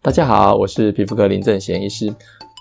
[0.00, 2.14] 大家好，我是皮肤科林正贤医师。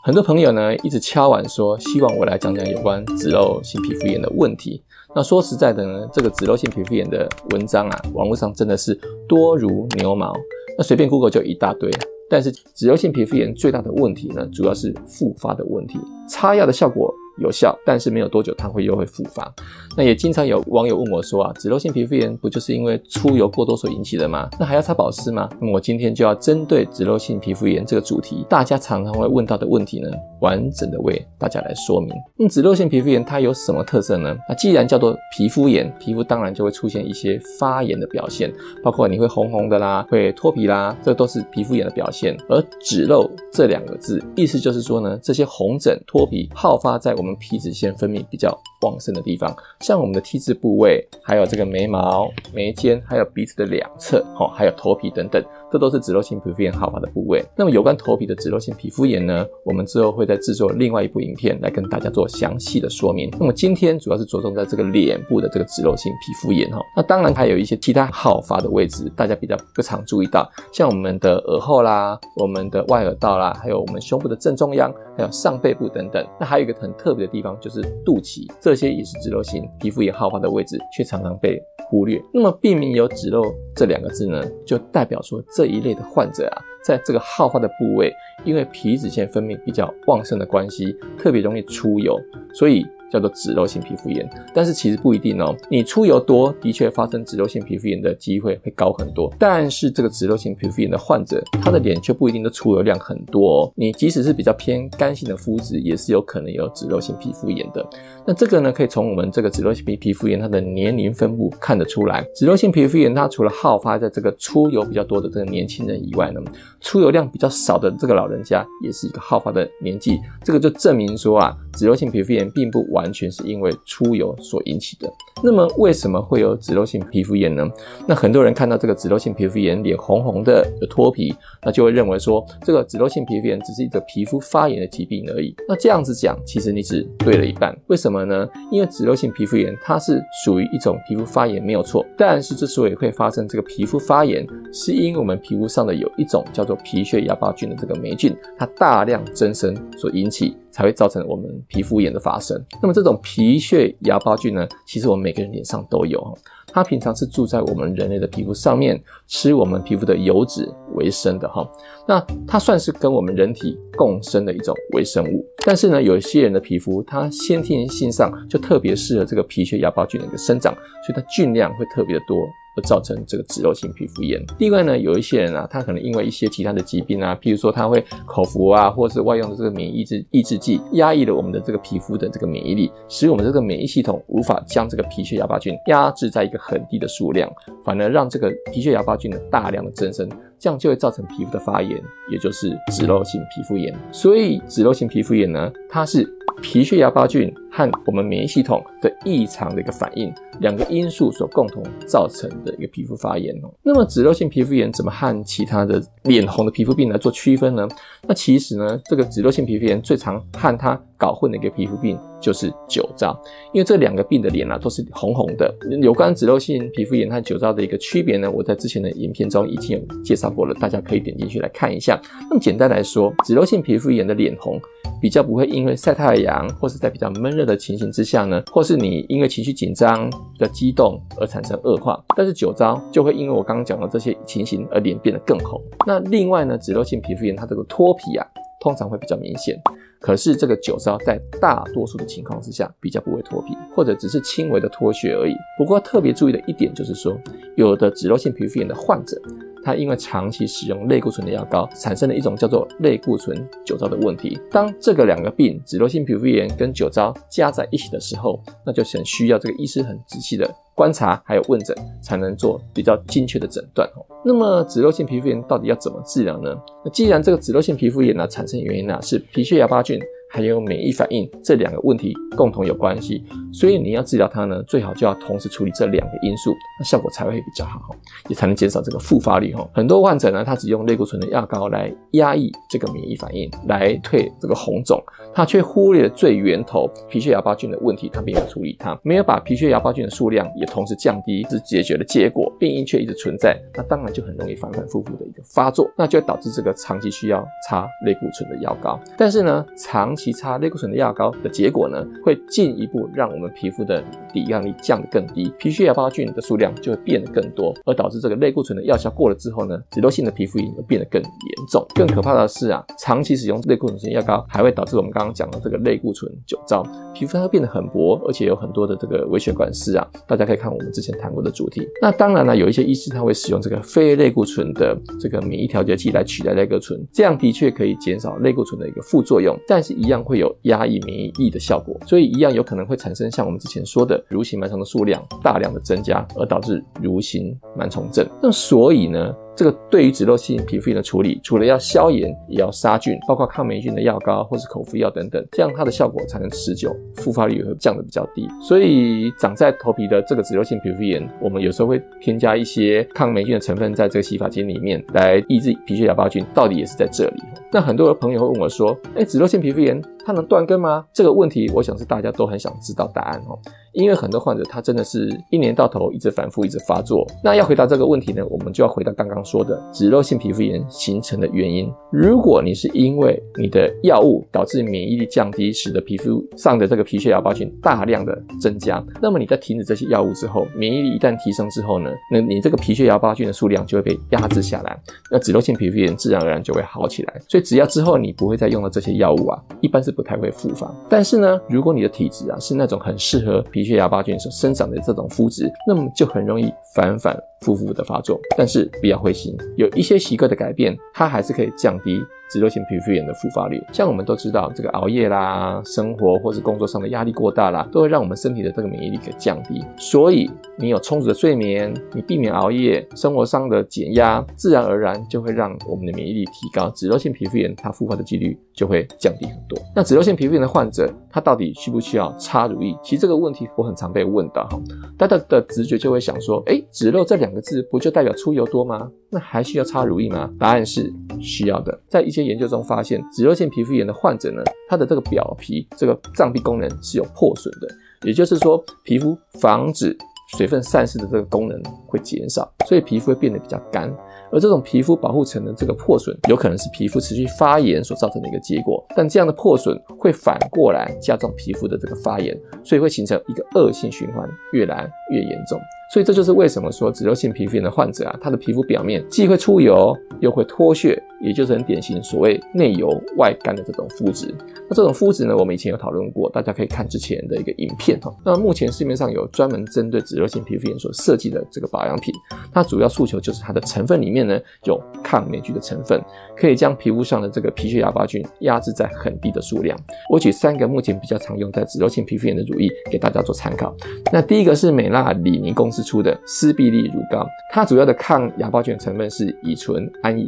[0.04, 4.82] 很多朋友呢一直敲碗说，希望我来讲讲有关脂漏性皮肤炎的问题。
[5.16, 10.34] 那说实在的呢，这个脂漏性皮肤炎的文章啊，网络上真的是多如牛毛，
[10.80, 11.92] 那随便 Google 就一大堆。
[12.28, 19.54] 但是脂漏性皮肤炎最大的问题呢，主要是复发的问题，擦药的效果有效，但是没有多久它会又会复发。
[19.96, 24.48] 那也经常有网友问我说啊，脂漏性皮肤炎不就是因为出油过多所引起的吗？
[24.60, 25.50] 那还要擦保湿吗？
[25.60, 30.10] 那么我今天就要针对脂漏性皮肤炎这个主题，大家常常会问到的问题呢，
[30.42, 32.12] 完整的为大家来说明。
[32.36, 34.36] 那脂漏性皮肤炎它有什么特色呢？
[34.48, 42.38] 那既然叫做皮肤炎，皮肤当然就会出现一些发炎的表现，包括你会红红的啦，会脱皮啦，这都是皮肤炎的表现。
[42.50, 47.27] 而脂漏这两个字，意思就是说呢，这些红疹脱皮好发在我们。
[47.28, 57.44] 我们皮脂腺分泌比较旺盛的地方，像我们的 T 字部位，还有这个眉毛、眉间，还有鼻子的两侧，哦，还有头皮等等，这都是脂漏性皮肤炎好发的部位。
[57.56, 63.30] 那么有关头皮的脂漏性皮肤炎呢，我们之后会再制作另外一部影片来跟大家做详细的说明。
[63.40, 66.82] 那么今天主要是着重在这个脸部的这个脂漏性皮肤炎哈。
[66.96, 76.26] 那当然还有一些其他好发的位置，大家比较不常注意到，像我们的耳后啦、我们的外耳道啦，还有我们胸部的正中央，还有上背部等等。
[76.40, 82.22] 那还有一个很特别的地方就是肚脐，这些也是脂漏性皮肤炎好发的位置，却常常被忽略。
[82.34, 83.42] 那么避免有脂漏
[83.76, 88.14] 这两个字呢，就代表说这一类的患者啊，在这个好发的部位，
[88.46, 92.16] 因为皮脂腺分泌比较旺盛的关系，特别容易出油，
[92.54, 92.86] 所以。
[93.12, 95.56] 叫做脂漏性皮肤炎，但是其实不一定哦。
[95.70, 99.34] 你出油多，的确发生脂漏性皮肤炎的机会会高很多。
[99.40, 103.74] 但是这个脂漏性皮肤炎的患者，他的脸却不一定都出油量很多哦。
[103.76, 107.86] 你即使是比较偏干性的肤质，也是有可能有脂漏性皮肤炎的。
[108.26, 112.26] 那这个呢，可以从我们这个脂漏性皮皮肤炎它的年龄分布看得出来。
[112.36, 116.42] 脂漏性皮肤炎它除了好发在这个出油比较多的这个年轻人以外呢，
[116.82, 120.20] 出油量比较少的这个老人家也是一个好发的年纪。
[120.44, 125.08] 这个就证明说啊，脂漏性皮肤炎并不完完全是因为出油所引起的。
[125.44, 127.64] 那么为什么会有脂漏性皮肤炎呢？
[128.08, 131.32] 那很多人看到这个脂漏性皮肤炎脸红红的有脱皮，
[131.64, 135.56] 那就会认为说这个脂漏性皮肤炎只是一个皮肤发炎的疾病而已。
[135.70, 137.78] 那这样子讲，其实你只对了一半。
[137.86, 138.50] 为什么呢？
[138.72, 144.44] 因为脂漏性皮肤炎它是属于一种皮肤发炎没有错，但是之所以会发生这个皮肤发炎，
[144.74, 150.58] 是因为我们皮肤上的有一种叫做皮屑芽孢菌的这个霉菌，它大量增生所引起。
[150.78, 152.56] 才会造成我们皮肤炎的发生。
[152.80, 156.38] 那么这种皮屑芽孢菌呢，其实我们每个人脸上都有。
[156.68, 161.68] 它平常是住在我们人类的皮肤上面，吃我们皮肤的油脂为生的哈。
[162.08, 165.44] 那它算是跟我们人体共生的一种微生物。
[165.66, 170.72] 但是呢，有一些人的皮肤，它先天性上就特别适合这个皮屑芽孢菌的一个生长，
[171.04, 172.38] 所以它菌量会特别的多。
[172.82, 174.44] 造成这个脂漏性皮肤炎。
[174.60, 187.52] 另外呢，有一些人啊，他可能因为一些其他的疾病啊，譬如说他会口服啊，或者是外用的这个免疫抑制抑制剂，压抑了我们的这个皮肤的这个免疫力，使我们这个免疫系统无法将这个皮屑芽孢菌压制在一个很低的数量，
[187.84, 190.30] 反而让这个皮屑芽孢菌的大量的增生，
[190.60, 192.02] 这样就会造成皮肤的发炎，
[192.32, 193.94] 也就是脂漏性皮肤炎。
[194.12, 196.28] 所以脂漏性皮肤炎呢，它是。
[196.60, 203.72] 皮屑芽孢菌和我们免疫系统的异常的一个反应，两个因素所共同造成的一个皮肤发炎哦。
[203.84, 207.88] 那么脂漏性皮肤炎怎么和其他的脸红的皮肤病来做区分呢？
[208.28, 213.40] 那其实呢，这个脂漏性皮肤炎最常和它搞混的一个皮肤病就是酒糟，
[213.74, 215.72] 因为这两个病的脸啊都是红红的。
[216.02, 222.20] 有关脂漏性皮肤炎和酒糟的一个区别呢，我在之前的影片中已经有介绍过了，大家可以点进去来看一下。
[222.50, 224.82] 那么简单来说，脂漏性皮肤炎的脸红。
[225.20, 232.20] 比较不会因为晒太阳，或是在比较闷热的情形之下呢，或是你因为情绪紧张、的激动而产生恶化。
[232.36, 235.80] 但是酒糟就会因为我刚刚讲的这些情形而脸变得更红。
[236.08, 238.48] 那另外呢，脂漏性皮肤炎它这个脱皮啊，
[238.80, 239.80] 通常会比较明显。
[240.20, 245.54] 可是这个酒糟在大多数的情况之下比较不会脱皮，或者只是轻微的脱屑而已。
[245.78, 247.38] 不过特别注意的一点就是说，
[247.76, 249.40] 有的脂漏性皮肤炎的患者。
[249.88, 254.60] 他因为长期使用类固醇的药膏，产生了一种叫做类固醇酒糟的问题。
[254.70, 264.06] 当这个两个病，脂漏性皮肤炎跟酒糟加在一起的时候，那就很需要这个医师很仔细的观察，还有问诊，才能做比较精确的诊断。
[264.44, 266.76] 那么脂漏性皮肤炎到底要怎么治疗呢？
[267.06, 270.20] 那既然这个脂漏性皮肤炎呢产生原因呢是皮屑芽孢菌
[270.50, 278.16] 还有免疫反应这两个问题共同有关系，所以你要治疗它呢，最好就要同时处理这两个因素，那效果才会比较好，
[278.48, 279.88] 也才能减少这个复发率哈。
[279.94, 285.22] 很多患者呢，他只用类固醇的药膏来压抑这个免疫反应，来退这个红肿，
[285.54, 299.20] 他却忽略了最源头皮屑芽孢菌的问题，他没有处理它，没有把皮屑芽孢菌的数量也同时降低，是解决的结果，病因却一直存在，那当然就很容易反反复复的一个发作，那就会导致这个长期需要擦类固醇的药膏。
[299.38, 304.24] 但是呢，长期擦类固醇的药膏的结果呢，会进一步让我们皮肤的
[304.54, 311.52] 抵抗力降得更低，皮屑芽孢菌的数量就会变得更多，而导致这个类固醇的药效过了之后呢，脂漏性的皮肤炎又变得更严
[311.92, 312.06] 重。
[312.14, 317.04] 更可怕的是啊，长期使用类固醇性药膏还会导致我们刚刚讲的这个类固醇酒糟，
[317.34, 320.28] 皮肤它会变得很薄，而且有很多的这个微血管丝啊。
[320.48, 322.08] 大家可以看我们之前谈过的主题。
[322.22, 338.46] 那当然了，有一些医师他会使用这个非类固醇的这个免疫调节剂来取代类固醇，这样的确可以减少类固醇的一个副作用，但是一一样会有压抑免疫力的效果，所以一样有可能会产生像我们之前说的蠕形螨虫的数量大量的增加，而导致蠕形螨虫症。
[338.62, 348.68] 那所以呢，这个对于脂漏性皮肤炎的处理，除了要消炎，也要杀菌，包括抗霉菌的药膏或是口服药等等，这样它的效果才能持久，复发率也会降得比较低。
[348.82, 357.62] 所以长在头皮的这个脂漏性皮肤炎，我们有时候会添加一些抗霉菌的成分在这个洗发精里面，来抑制皮屑芽孢菌，到底也是在这里。
[357.92, 361.24] 那很多的朋友会问我说，哎，脂漏性皮肤炎它能断根吗？
[361.32, 363.78] 这个问题，我想是大家都很想知道答案哦。
[364.18, 372.12] 因为很多患者他真的是一年到头一直反复一直发作，那要回答这个问题呢，我们就要回到刚刚说的脂漏性皮肤炎形成的原因。
[372.32, 385.16] 如果你是因为你的药物导致免疫力降低，使得皮肤上的这个皮屑芽孢菌大量的增加，那么你在停止这些药物之后，免疫力一旦提升之后呢，那你这个皮屑芽孢菌的数量就会被压制下来，
[385.52, 387.62] 那脂漏性皮肤炎自然而然就会好起来。
[387.70, 391.14] 所以只要之后你不会再用到这些药物啊，一般是不太会复发。
[391.30, 398.60] 但是呢，如果你的体质啊是那种很适合皮血芽孢菌所生长的这种肤质，那么就很容易反反复复的发作。
[398.78, 402.42] 但是不要灰心，有一些习惯的改变，它还是可以降低。
[402.70, 410.04] 脂漏性皮肤炎的复发率，像我们都知道，这个熬夜啦、生活或是工作上的压力过大啦，都会让我们身体的这个免疫力给降低。
[410.18, 419.98] 所以，你有充足的睡眠，你避免熬夜，生活上的减压，自然而然就会让我们的免疫力提高，脂漏性皮肤炎它复发的几率就会降低很多。
[420.16, 423.18] 那脂漏性皮肤炎的患者，他到底需不需要擦乳液？
[423.24, 425.00] 其实这个问题我很常被问到哈，
[425.38, 429.30] 大家的直觉就会想说，诶，脂漏这两个字不就代表出油多吗？
[429.50, 430.70] 那还需要擦乳液吗？
[430.78, 431.32] 答案是
[431.62, 432.20] 需要的。
[432.28, 438.08] 在一些研究中发现，脂溢性皮肤炎的患者呢，他的这个表皮这个脏壁功能是有破损的，
[438.44, 440.38] 也就是说，皮肤防止
[440.78, 444.32] 水分散失的这个功能会减少，所以皮肤会变得比较干。
[444.70, 449.26] 而这种皮肤保护层的这个破损，有可能是皮肤持续发炎所造成的一个结果。
[449.34, 455.98] 但这样的破损会反过来加重皮肤的这个发炎，所以会形成一个恶性循环，越来越严重。
[456.34, 464.74] 所以这就是为什么说脂漏性皮肤炎的患者啊，他的皮肤表面既会出油，又会脱屑，也就是很典型所谓内油外干的这种肤质。
[465.10, 468.54] 那这种肤质呢，我们以前有讨论过，大家可以看之前的一个影片哈。
[468.66, 472.54] 那目前市面上有专门针对脂漏性皮肤炎所设计的这个保养品，
[472.92, 476.42] 它主要诉求就是它的成分里面呢有抗霉菌的成分，
[476.76, 480.18] 可以将皮肤上的这个皮屑芽孢菌压制在很低的数量。
[480.50, 484.14] 我举三个目前比较常用在脂漏性皮肤炎的乳液给大家做参考。
[484.52, 490.68] 那第一个是美娜里尼公司出的斯必利乳膏，它主要的抗芽孢菌成分是乙醇胺盐。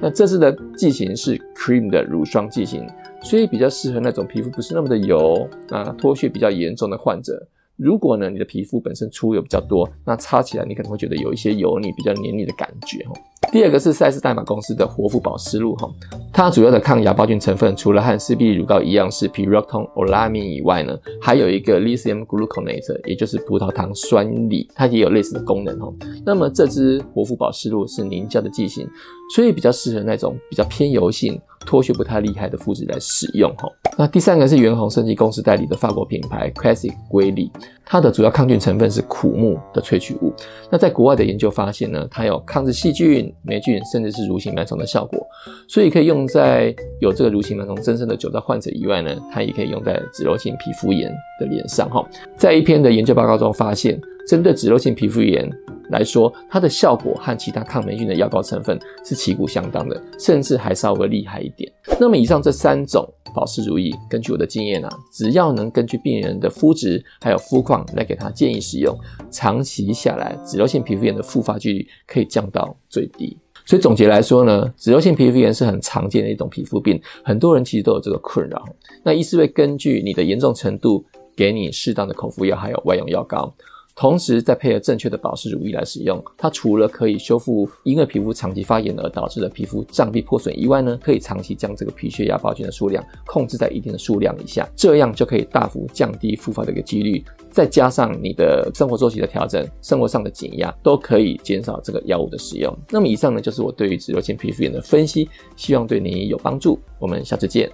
[0.00, 2.86] 那这次的剂型是 cream 的乳霜剂型，
[3.22, 7.46] 所以比较适合那种皮肤不是那么的油啊，脱屑比较严重的患者。
[7.76, 13.12] 如果呢，你的皮肤本身出油比较多，那擦起来你可能会觉得有一些油腻、比较黏腻的感觉哈。
[13.50, 15.90] 第二个是赛斯代码公司的活肤保湿露哈，
[16.32, 25.92] 它主要的抗牙孢菌成分除了和斯必利乳膏一样是 piroton olamin 以外呢，还有一个 lithium gluconate，也就是葡萄糖酸锂，它也有类似的功能哦。
[26.24, 28.88] 那么这支活肤保湿露是凝胶的剂型，
[29.34, 33.68] 所以比较适合那种比较偏油性、脱屑不太厉害的肤质来使用哈。
[33.98, 37.50] 那第三个是元红升级公司代理的法国品牌 Classic 瑰丽，
[37.84, 40.32] 它的主要抗菌成分是苦木的萃取物。
[40.70, 45.26] 那在国外的研究发现呢，它有抗治细菌、霉菌，甚至是蠕形螨虫的效果，
[45.68, 52.02] 所以可以用在有这个蠕形螨虫增生的酒糟患者以外呢，它也可以用在脂漏性皮肤炎的脸上哈。
[52.36, 55.50] 在一篇的研究报告中发现，针对脂漏性皮肤炎
[55.92, 61.70] 来说，它的效果和其他抗霉菌的药膏成分是旗鼓相当的，甚至还稍微厉害一点。
[62.00, 68.98] 那么以上这三种保湿乳液，根据我的经验啊，只要能根据病人的肤质还有肤况来给他建议使用，
[69.30, 73.36] 长期下来，脂漏性皮肤炎的复发几率可以降到最低。
[73.64, 78.64] 所以总结来说呢，脂漏性皮肤炎是很常见的一种皮肤病，很多人其实都有这个困扰。
[79.04, 81.04] 那医师会根据你的严重程度，
[81.36, 83.54] 给你适当的口服药，还有外用药膏。
[83.94, 97.22] 同时，再配合正确的保湿乳液来使用，它除了可以修复因为皮肤长期发炎而导致的皮肤障壁破损以外呢，可以长期将这个皮屑芽孢菌的数量控制在一定的数量以下，这样就可以大幅降低复发的一个几率。
[97.50, 102.74] 再加上你的生活作息的调整，生活上的减压，都可以减少这个药物的使用。
[102.88, 106.78] 那么以上呢，就是我对于脂溢性皮肤炎的分析，希望对你有帮助。
[106.98, 107.70] 我们下次见。